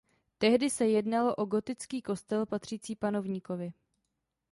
Tehdy 0.37 0.69
se 0.69 0.87
jednalo 0.87 1.35
o 1.35 1.45
gotický 1.45 2.01
kostel 2.01 2.45
patřící 2.45 2.95
panovníkovi. 2.95 3.73